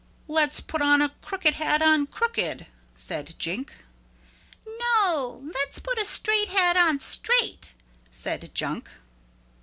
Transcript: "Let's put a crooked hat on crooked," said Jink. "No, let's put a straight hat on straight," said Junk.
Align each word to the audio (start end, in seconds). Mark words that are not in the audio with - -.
"Let's 0.27 0.61
put 0.61 0.81
a 0.81 1.11
crooked 1.21 1.53
hat 1.53 1.83
on 1.83 2.07
crooked," 2.07 2.65
said 2.95 3.35
Jink. 3.37 3.71
"No, 4.79 5.41
let's 5.53 5.77
put 5.77 6.01
a 6.01 6.05
straight 6.05 6.47
hat 6.47 6.75
on 6.75 6.99
straight," 6.99 7.75
said 8.11 8.49
Junk. 8.55 8.89